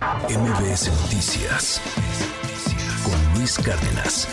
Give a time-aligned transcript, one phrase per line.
[0.00, 1.78] MBS Noticias
[3.04, 4.26] con Luis Cárdenas.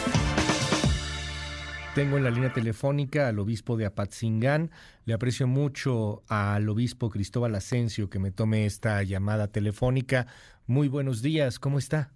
[1.93, 4.69] Tengo en la línea telefónica al obispo de Apatzingán.
[5.03, 10.27] Le aprecio mucho al obispo Cristóbal Asensio que me tome esta llamada telefónica.
[10.68, 12.12] Muy buenos días, ¿cómo está?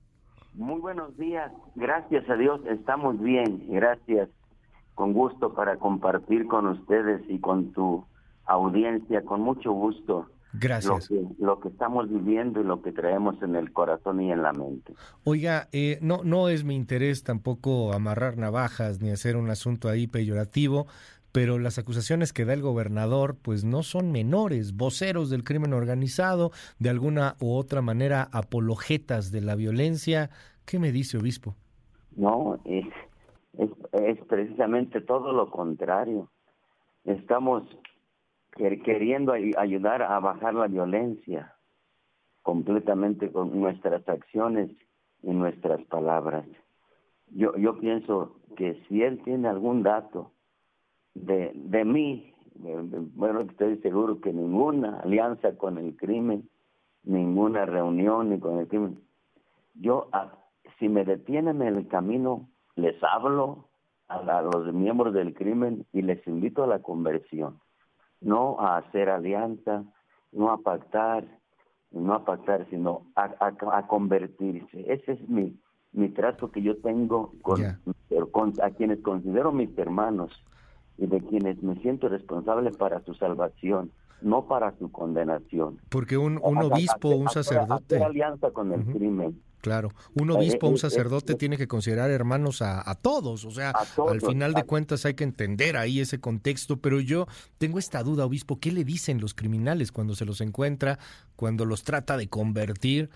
[0.54, 4.30] Muy buenos días, gracias a Dios, estamos bien, gracias.
[4.96, 8.06] Con gusto para compartir con ustedes y con tu
[8.46, 10.30] audiencia, con mucho gusto.
[10.54, 11.10] Gracias.
[11.10, 14.42] Lo que, lo que estamos viviendo y lo que traemos en el corazón y en
[14.42, 14.94] la mente.
[15.24, 20.08] Oiga, eh, no, no es mi interés tampoco amarrar navajas ni hacer un asunto ahí
[20.08, 20.88] peyorativo,
[21.32, 26.52] pero las acusaciones que da el gobernador pues no son menores, voceros del crimen organizado,
[26.80, 30.30] de alguna u otra manera apologetas de la violencia.
[30.66, 31.56] ¿Qué me dice, obispo?
[32.16, 32.86] No, es,
[33.58, 36.30] es, es precisamente todo lo contrario.
[37.06, 37.64] Estamos
[38.52, 41.56] queriendo ayudar a bajar la violencia
[42.42, 44.70] completamente con nuestras acciones
[45.24, 46.46] y nuestras palabras.
[47.28, 50.32] Yo, yo pienso que si él tiene algún dato
[51.14, 56.50] de, de mí, bueno, estoy seguro que ninguna alianza con el crimen,
[57.04, 59.00] ninguna reunión ni con el crimen.
[59.76, 60.10] Yo,
[60.78, 63.70] si me detienen en el camino, les hablo
[64.08, 67.62] a los miembros del crimen y les invito a la conversión
[68.22, 69.84] no a hacer alianza,
[70.32, 71.26] no a pactar,
[71.92, 74.86] no a pactar, sino a, convertirse.
[74.88, 75.60] Ese es mi,
[75.92, 80.32] mi trato que yo tengo con, a quienes considero mis hermanos
[80.98, 83.92] y de quienes me siento responsable para su salvación,
[84.22, 85.80] no para su condenación.
[85.90, 87.96] Porque un, un obispo, un sacerdote...
[87.96, 89.90] Hacer alianza con el crimen Claro,
[90.20, 93.74] un obispo, un sacerdote tiene que considerar hermanos a, todos, o sea,
[94.10, 97.28] al final de cuentas hay que entender ahí ese contexto, pero yo
[97.60, 100.98] tengo esta duda, obispo, ¿qué le dicen los criminales cuando se los encuentra,
[101.36, 103.10] cuando los trata de convertir?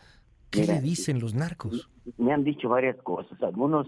[0.51, 1.89] ¿Qué le dicen los narcos?
[2.17, 3.87] Me han dicho varias cosas, algunos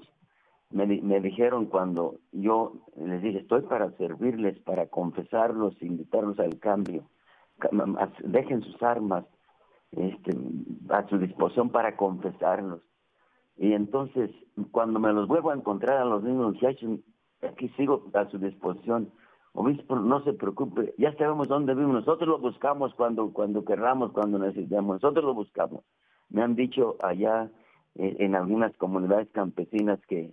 [0.71, 7.05] me, me dijeron cuando yo les dije, estoy para servirles, para confesarlos, invitarlos al cambio,
[8.23, 9.25] dejen sus armas,
[9.91, 10.37] este,
[10.89, 12.81] a su disposición para confesarlos.
[13.57, 14.29] Y entonces,
[14.71, 16.99] cuando me los vuelvo a encontrar a los mismos muchachos,
[17.41, 19.11] aquí sigo a su disposición.
[19.53, 22.05] Obispo, no se preocupe, ya sabemos dónde vivimos.
[22.05, 25.01] Nosotros lo buscamos cuando, cuando querramos, cuando necesitamos.
[25.01, 25.83] Nosotros lo buscamos.
[26.29, 27.49] Me han dicho allá
[27.95, 30.31] eh, en algunas comunidades campesinas que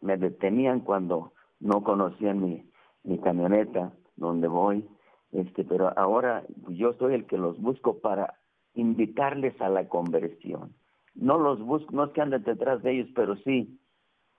[0.00, 2.64] me detenían cuando no conocían mi,
[3.04, 4.88] mi camioneta, donde voy.
[5.32, 8.34] Este, pero ahora yo soy el que los busco para
[8.74, 10.74] invitarles a la conversión.
[11.14, 13.78] No los busco, no es que anden detrás de ellos, pero sí,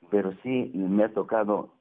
[0.09, 1.75] pero sí me ha tocado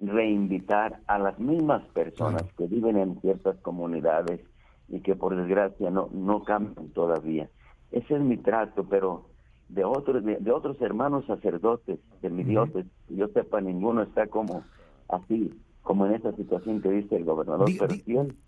[0.00, 4.40] reinvitar a las mismas personas que viven en ciertas comunidades
[4.88, 7.50] y que por desgracia no, no cambian todavía.
[7.90, 9.26] Ese es mi trato, pero
[9.68, 12.70] de otros, de, otros hermanos sacerdotes, de mi Dios,
[13.08, 14.64] yo sepa, ninguno está como
[15.08, 15.50] así
[15.82, 17.68] como en esta situación que dice el gobernador.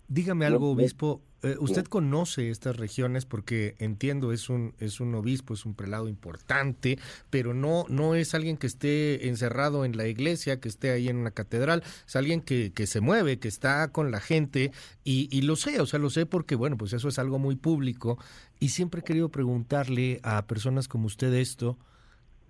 [0.07, 1.21] dígame algo, obispo.
[1.41, 6.07] Eh, usted conoce estas regiones porque entiendo es un es un obispo, es un prelado
[6.07, 6.97] importante,
[7.29, 11.17] pero no no es alguien que esté encerrado en la iglesia, que esté ahí en
[11.17, 14.71] una catedral, es alguien que, que se mueve, que está con la gente
[15.03, 17.57] y, y lo sé, o sea, lo sé porque bueno, pues eso es algo muy
[17.57, 18.17] público
[18.61, 21.77] y siempre he querido preguntarle a personas como usted esto,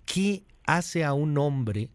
[0.04, 1.90] ¿qué hace a un hombre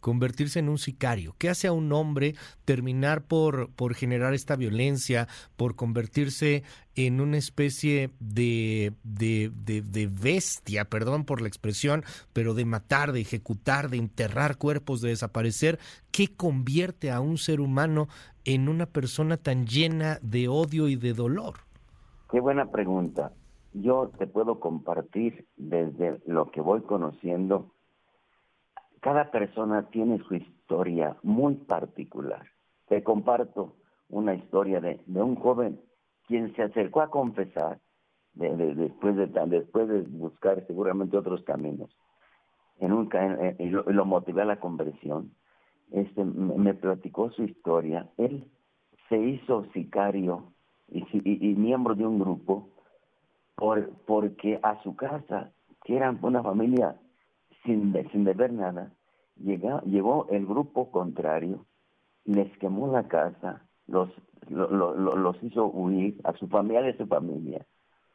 [0.00, 1.34] convertirse en un sicario?
[1.38, 2.34] ¿Qué hace a un hombre
[2.64, 6.62] terminar por, por generar esta violencia, por convertirse
[6.94, 13.20] en una especie de, de, de, bestia, perdón por la expresión, pero de matar, de
[13.20, 15.78] ejecutar, de enterrar cuerpos, de desaparecer?
[16.10, 18.08] ¿Qué convierte a un ser humano
[18.44, 21.54] en una persona tan llena de odio y de dolor?
[22.30, 23.32] Qué buena pregunta.
[23.72, 27.72] Yo te puedo compartir desde lo que voy conociendo
[29.00, 32.46] cada persona tiene su historia muy particular.
[32.88, 33.74] Te comparto
[34.08, 35.80] una historia de, un joven
[36.26, 37.80] quien se acercó a confesar
[38.34, 41.90] después, de, después de buscar seguramente otros caminos.
[42.78, 43.10] En un,
[43.58, 45.32] y lo, motivé a la conversión.
[45.90, 48.08] Este, me, platicó su historia.
[48.16, 48.48] Él
[49.08, 50.52] se hizo sicario
[50.88, 51.04] y,
[51.56, 52.68] miembro de un grupo
[53.54, 55.52] por, porque a su casa,
[55.84, 56.96] que era una familia
[57.64, 58.92] sin, sin deber nada,
[59.36, 61.66] llegó, llegó el grupo contrario,
[62.24, 64.10] les quemó la casa, los,
[64.48, 67.66] los hizo huir a su familia y a su familia.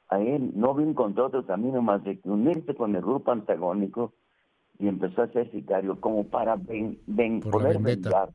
[0.09, 4.13] A él no encontró otro camino más de unirse con el grupo antagónico
[4.77, 6.99] y empezó a ser sicario como para ven,
[7.41, 8.29] poder vengar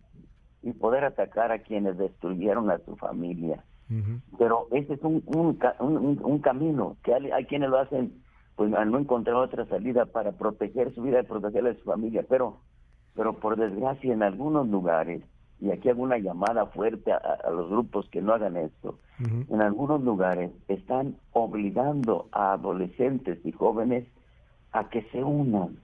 [0.63, 3.65] y poder atacar a quienes destruyeron a su familia.
[4.39, 8.23] Pero ese es un, un, un, camino que hay, hay, quienes lo hacen
[8.61, 12.27] pues al no encontrar otra salida para proteger su vida y proteger a su familia,
[12.29, 12.59] pero,
[13.15, 15.23] pero por desgracia en algunos lugares,
[15.63, 20.03] y aquí hago una llamada fuerte a, los grupos que no hagan esto, en algunos
[20.03, 24.05] lugares están obligando a adolescentes y jóvenes
[24.73, 25.79] a que se unan.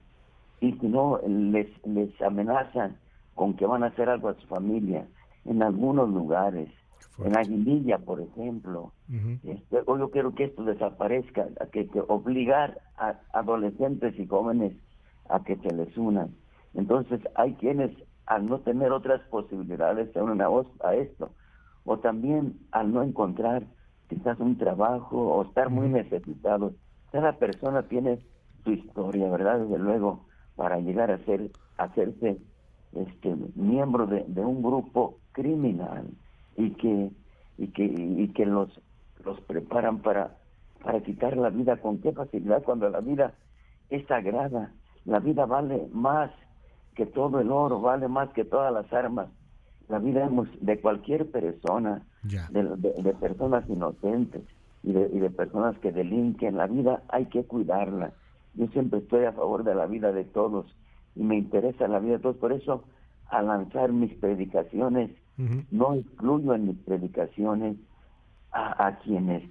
[0.61, 2.97] Y no les, les amenazan
[3.33, 5.07] con que van a hacer algo a su familia.
[5.45, 6.69] En algunos lugares
[7.23, 8.91] en Aguililla, por ejemplo.
[9.43, 14.73] Este, yo quiero que esto desaparezca, a que, obligar a adolescentes y jóvenes
[15.29, 16.35] a que se les unan.
[16.73, 17.91] Entonces hay quienes
[18.25, 20.47] al no tener otras posibilidades se unen a,
[20.83, 21.31] a esto,
[21.85, 23.63] o también al no encontrar
[24.09, 26.73] quizás un trabajo o estar muy necesitados.
[27.11, 28.19] Cada persona tiene
[28.63, 29.61] su historia, ¿verdad?
[29.61, 32.37] Desde luego, para llegar a ser, hacerse
[32.93, 36.07] este miembro de un grupo criminal
[36.57, 37.11] y que
[37.57, 38.69] y que y que los
[39.23, 40.35] los preparan para
[40.83, 43.33] para quitar la vida con qué facilidad cuando la vida
[43.89, 44.71] es sagrada.
[45.05, 46.31] La vida vale más
[46.95, 49.29] que todo el oro vale más que todas las armas.
[49.87, 54.41] La vida de cualquier persona de, personas inocentes
[54.83, 56.57] y de, y de personas que delinquen.
[56.57, 58.11] La vida hay que cuidarla.
[58.55, 60.65] Yo siempre estoy a favor de la vida de todos
[61.15, 62.37] y me interesa la vida de todos.
[62.37, 62.83] Por eso
[63.27, 67.77] al lanzar mis predicaciones no incluyo en mis predicaciones
[68.51, 69.43] a, quienes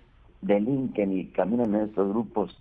[0.42, 2.56] delinquen y caminan en estos grupos,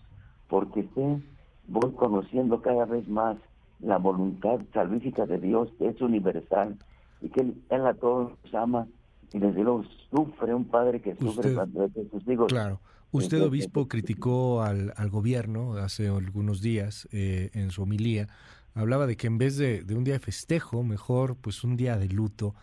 [0.48, 1.20] porque sé,
[1.68, 3.38] voy conociendo cada vez más
[3.80, 6.78] la voluntad salvífica de Dios, que es universal,
[7.22, 8.88] y que Él, a todos nos ama,
[9.34, 12.48] y desde luego sufre un padre que sufre cuando sus hijos.
[12.48, 12.80] Claro.
[13.12, 18.28] Usted, obispo, criticó al, al gobierno hace algunos días eh, en su homilía.
[18.74, 21.98] Hablaba de que en vez de, de un día de festejo, mejor pues un día
[21.98, 22.56] de luto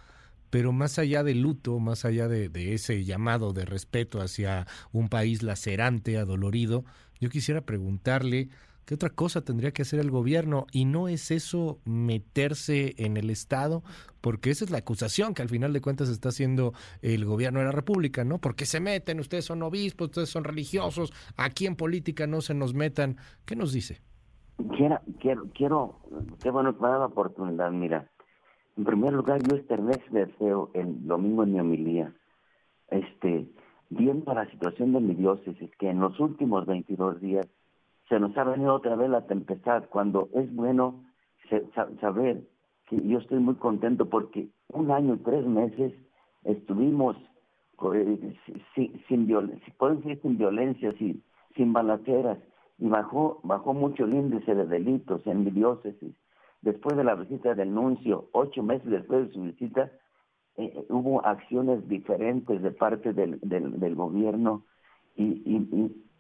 [0.52, 5.43] pero más allá del luto, más allá de, ese llamado de respeto hacia un país
[5.43, 6.84] lacerante, adolorido,
[7.20, 8.50] yo quisiera preguntarle
[8.84, 13.31] qué otra cosa tendría que hacer el gobierno y no es eso meterse en el
[13.31, 13.82] Estado,
[14.20, 17.64] porque esa es la acusación que al final de cuentas está haciendo el gobierno de
[17.64, 18.37] la República, ¿no?
[18.37, 22.75] Porque se meten, ustedes son obispos, ustedes son religiosos, aquí en política no se nos
[22.75, 23.16] metan.
[23.46, 24.02] ¿Qué nos dice?
[24.76, 25.98] Quiero, quiero, quiero
[26.43, 28.11] qué bueno da la oportunidad, mira.
[28.76, 32.14] En primer lugar, yo ese deseo el domingo en mi homilía,
[32.88, 33.46] este,
[33.90, 37.46] viendo la situación de mi diócesis, que en los últimos 22 días
[38.08, 41.04] se nos ha venido otra vez la tempestad, cuando es bueno
[42.00, 42.48] saber
[42.86, 45.92] que yo estoy muy contento porque un año y tres meses
[46.44, 47.16] estuvimos
[47.94, 48.36] eh,
[48.74, 49.74] sin, sin, violencia,
[50.22, 51.22] sin violencia, sin,
[51.56, 52.38] sin balaceras,
[52.78, 56.14] y bajó, bajó mucho el índice de delitos en mi diócesis
[56.62, 59.90] después de la visita del nuncio, ocho meses después de su visita,
[60.56, 64.64] eh, eh, hubo acciones diferentes de parte del, del, gobierno
[65.16, 65.58] y,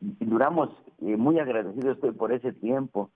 [0.00, 3.10] duramos eh, muy agradecidos estoy por ese tiempo.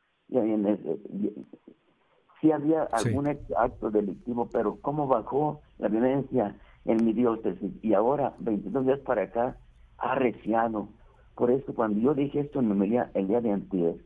[2.40, 8.34] Sí había algún acto delictivo, pero cómo bajó la violencia en mi diócesis y ahora,
[8.38, 9.56] 22 días para acá,
[9.99, 10.88] ha reciado.
[11.34, 13.96] Por eso cuando yo dije esto en mi el día de antes,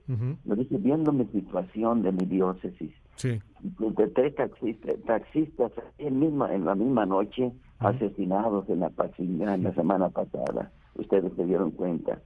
[0.45, 3.39] lo dije viendo mi situación de mi diócesis, Sí.
[3.61, 9.75] De tres taxistas, taxistas en, misma, en la misma noche asesinados en la en la
[9.75, 10.73] semana pasada.
[10.95, 12.19] Ustedes se dieron cuenta.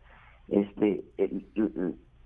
[0.46, 1.02] Este,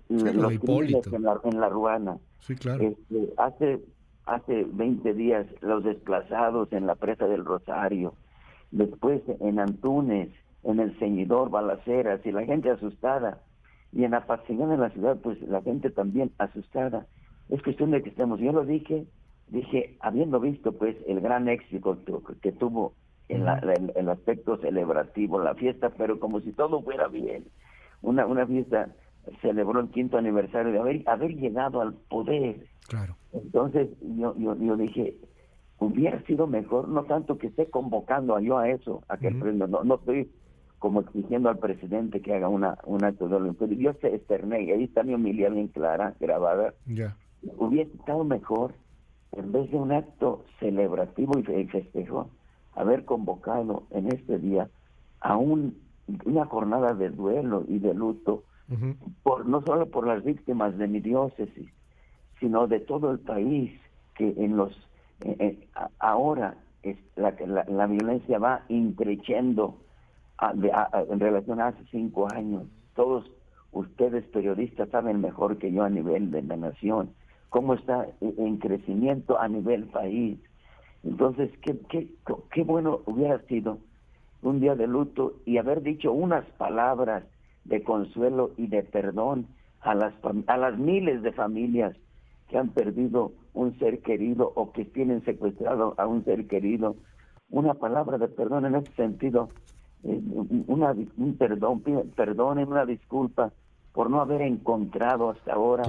[0.09, 2.19] los en la, en la Ruana.
[2.41, 2.83] Sí, claro.
[2.83, 3.79] Este, hace
[4.27, 8.13] hace 20 días los desplazados en la presa del Rosario.
[8.69, 10.29] Después en Antunes,
[10.61, 13.41] en el Ceñidor, Balaceras, y la gente asustada.
[13.91, 17.07] Y en Apatzingán, en la ciudad, pues la gente también asustada
[17.49, 18.39] es cuestión de que estemos.
[18.39, 19.05] Yo lo dije,
[19.47, 21.97] dije, habiendo visto pues el gran éxito
[22.41, 22.93] que, tuvo
[23.27, 23.45] en
[23.95, 27.45] el aspecto celebrativo, la fiesta, pero como si todo fuera bien.
[28.01, 28.89] Una, una fiesta
[29.41, 32.67] celebró el quinto aniversario de haber, haber llegado al poder.
[32.87, 33.15] Claro.
[33.33, 35.15] Entonces yo, yo, yo dije,
[35.79, 39.57] hubiera sido mejor, no tanto que esté convocando a yo a eso, a que el
[39.57, 40.31] no, no estoy
[40.79, 44.83] como exigiendo al presidente que haga una, un acto de Yo se externé, y ahí
[44.85, 46.73] está mi humildad bien clara, grabada.
[46.85, 47.17] Ya
[47.57, 48.73] hubiera estado mejor,
[49.31, 52.29] en vez de un acto celebrativo y festejo,
[52.75, 54.69] haber convocado en este día
[55.21, 55.77] a un,
[56.25, 58.43] una jornada de duelo y de luto,
[59.23, 61.67] por no solo por las víctimas de mi diócesis,
[62.39, 63.71] sino de todo el país,
[64.15, 64.71] que en los
[65.25, 65.67] eh, eh,
[65.99, 67.33] ahora es la,
[67.67, 69.75] la, violencia va increciendo
[70.41, 72.63] en relación a hace cinco años.
[72.95, 73.29] Todos
[73.71, 77.09] ustedes periodistas saben mejor que yo a nivel de la nación
[77.49, 80.39] cómo está en crecimiento a nivel país.
[81.03, 82.07] Entonces, qué, qué,
[82.51, 83.79] qué bueno hubiera sido
[84.41, 87.23] un día de luto y haber dicho unas palabras
[87.65, 89.47] de consuelo y de perdón
[89.81, 90.13] a las,
[90.47, 91.95] a las miles de familias
[92.49, 96.95] que han perdido un ser querido o que tienen secuestrado a un ser querido.
[97.49, 99.49] Una palabra de perdón en ese sentido,
[100.03, 100.21] eh,
[100.67, 101.81] una, un perdón,
[102.15, 103.51] perdonen, una disculpa
[103.93, 105.83] por no haber encontrado hasta ahora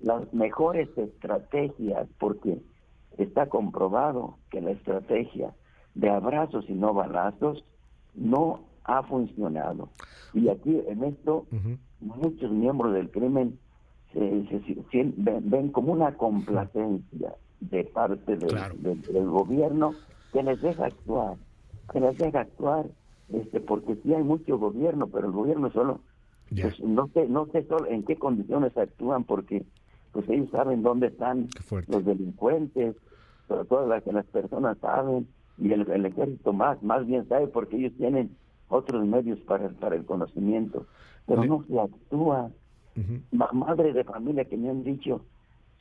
[0.00, 2.58] las mejores estrategias, porque
[3.18, 5.54] está comprobado que la estrategia
[5.94, 7.64] de abrazos y no balazos
[8.14, 9.88] no ha funcionado.
[10.34, 11.46] Y aquí en esto
[12.00, 13.58] muchos miembros del crimen
[14.12, 19.94] se, ven, como una complacencia de parte del gobierno
[20.32, 21.36] que les deja actuar,
[21.92, 22.86] que les deja actuar,
[23.32, 26.00] este, porque sí hay mucho gobierno, pero el gobierno solo,
[26.50, 29.64] pues, no sé, no sé solo en qué condiciones actúan, porque
[30.16, 31.48] pues ellos saben dónde están
[31.88, 32.96] los delincuentes,
[33.68, 37.92] todas las, las personas saben, y el, el, ejército más, más bien sabe, porque ellos
[37.98, 38.34] tienen
[38.68, 40.86] otros medios para, para el conocimiento,
[41.26, 42.50] pero no se actúa.
[43.30, 45.20] Madre de familia que me han dicho,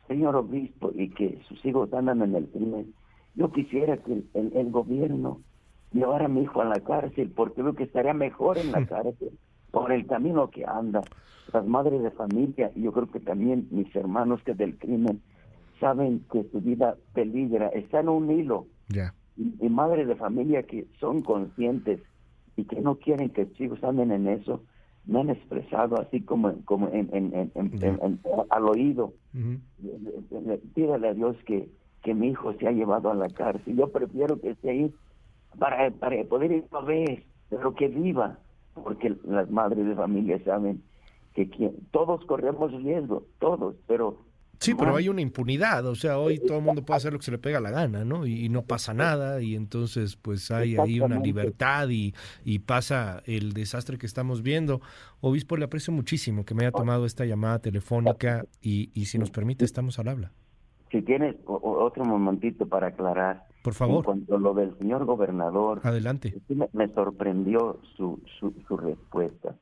[0.09, 2.93] señor obispo, y que sus hijos andan en el crimen.
[3.35, 5.39] Yo quisiera que el, gobierno
[5.93, 9.31] llevara a mi hijo a la cárcel, porque veo que estaría mejor en la cárcel
[9.75, 11.01] por el camino que anda.
[11.51, 15.22] Las madres de familia, y yo creo que también mis hermanos que del crimen,
[15.82, 18.67] saben que su vida peligra, está en un hilo.
[19.36, 22.00] Y, y madres de familia que son conscientes
[22.55, 24.63] y que no quieren que sus hijos anden en eso,
[25.05, 27.51] me han expresado así como, como en,
[28.50, 29.12] al oído.
[30.74, 31.70] Pídale a Dios que,
[32.01, 33.75] que mi hijo se ha llevado a la cárcel.
[33.75, 34.94] Yo prefiero que esté ahí
[35.60, 38.39] para, para poder ir a ver, pero que viva,
[38.75, 40.84] porque las madres de familia saben
[41.34, 41.46] que
[41.91, 44.17] todos corremos riesgo, todos, pero
[44.60, 47.25] Sí, pero hay una impunidad, o sea, hoy todo el mundo puede hacer lo que
[47.25, 48.25] se le pega la gana, ¿no?
[48.25, 52.13] Y, no pasa nada, y entonces pues hay ahí una libertad y,
[52.44, 54.82] y, pasa el desastre que estamos viendo.
[55.20, 59.29] Obispo, le aprecio muchísimo que me haya tomado esta llamada telefónica y, y si nos
[59.29, 60.32] permite, estamos al habla.
[60.89, 63.44] Si tienes otro momentito para aclarar.
[63.65, 63.98] Por favor.
[63.98, 65.81] En cuanto a lo del señor gobernador.
[65.84, 66.34] Adelante.
[66.48, 69.55] Me, me sorprendió su, su, su respuesta,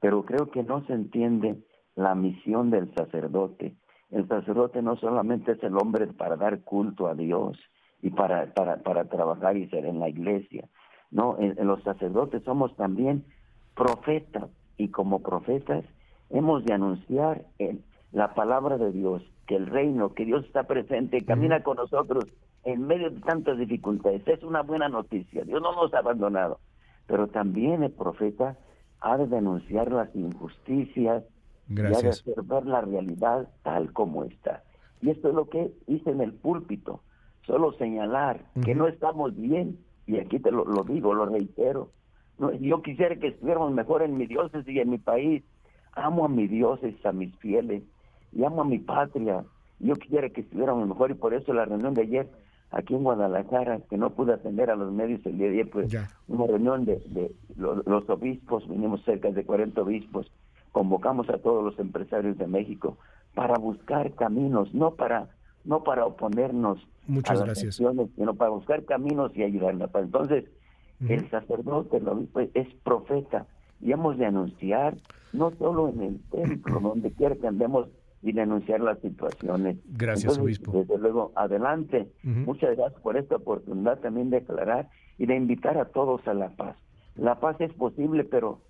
[0.00, 1.56] pero creo que no se entiende
[1.94, 3.76] la misión del sacerdote
[4.14, 7.58] el sacerdote no solamente es el hombre para dar culto a Dios
[8.00, 10.68] y para, para, para trabajar y ser en la iglesia.
[11.10, 13.24] No, en, los sacerdotes somos también
[13.74, 15.84] profetas y como profetas
[16.30, 17.44] hemos de anunciar
[18.12, 22.24] la palabra de Dios, que el reino, que Dios está presente, camina con nosotros
[22.64, 24.26] en medio de tantas dificultades.
[24.26, 25.44] Es una buena noticia.
[25.44, 26.60] Dios no nos ha abandonado.
[27.06, 28.56] Pero también el profeta
[29.00, 31.24] ha de denunciar las injusticias,
[31.68, 31.92] Gracias.
[31.92, 34.62] y ha de hacer ver la realidad tal como está.
[35.02, 37.00] Y esto es lo que hice en el púlpito,
[37.46, 41.90] solo señalar que no estamos bien, y aquí te lo, digo, lo reitero.
[42.38, 45.42] No, yo quisiera que estuviéramos mejor en mi diócesis y en mi país.
[45.92, 47.82] Amo a mi diócesis, a mis fieles,
[48.32, 49.44] y amo a mi patria.
[49.78, 52.30] Yo quisiera que estuviéramos mejor, y por eso la reunión de ayer
[52.74, 55.96] aquí en Guadalajara, que no pude atender a los medios el día de ayer, pues
[56.28, 60.30] una reunión de, de los, los, obispos, vinimos cerca de 40 obispos,
[60.72, 62.98] convocamos a todos los empresarios de México
[63.34, 65.28] para buscar caminos, no para
[65.64, 67.76] no para oponernos Muchas a las gracias.
[67.76, 69.90] sino para buscar caminos y ayudarnos.
[69.94, 70.44] Entonces,
[71.08, 72.02] el sacerdote
[72.54, 73.46] es profeta
[73.80, 74.96] y hemos de anunciar,
[75.32, 77.88] no solo en el templo, donde quiera que andemos,
[78.24, 79.76] y denunciar las situaciones.
[79.84, 80.72] Gracias, obispo.
[80.72, 82.08] Desde luego, adelante.
[82.22, 84.88] Muchas gracias por esta oportunidad también de aclarar
[85.18, 86.76] y de invitar a todos a la paz.
[87.16, 88.60] La paz es posible, pero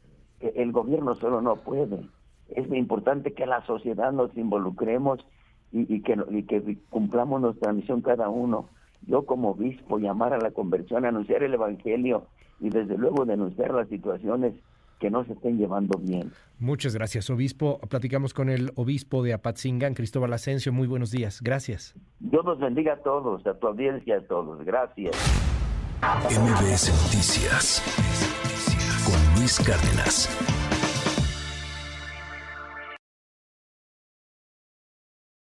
[0.40, 2.00] el gobierno solo no puede.
[2.48, 5.24] Es importante que la sociedad nos involucremos
[5.70, 6.16] y, que,
[6.48, 8.68] que cumplamos nuestra misión cada uno.
[9.06, 12.26] Yo como obispo llamar a la conversión, anunciar el Evangelio
[12.58, 14.54] y desde luego denunciar las situaciones
[14.98, 16.32] que no se estén llevando bien.
[16.58, 17.80] Muchas gracias, obispo.
[17.88, 20.72] Platicamos con el obispo de Apatzingán, Cristóbal Asensio.
[20.72, 21.40] Muy buenos días.
[21.42, 21.94] Gracias.
[22.20, 24.64] Dios los bendiga a todos, a tu audiencia, a todos.
[24.64, 25.14] Gracias.
[26.02, 27.82] MBS Noticias
[29.04, 30.63] con Luis Cárdenas.